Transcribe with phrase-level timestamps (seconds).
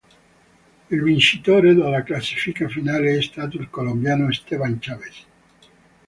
[0.89, 5.25] Il vincitore della classifica finale è stato il colombiano Esteban Chaves.